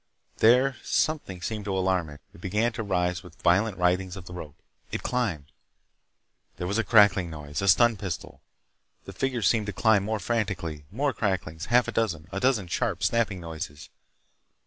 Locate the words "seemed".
1.43-1.65, 9.43-9.67